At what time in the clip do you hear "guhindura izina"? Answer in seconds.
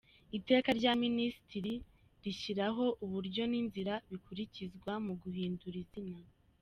5.21-6.27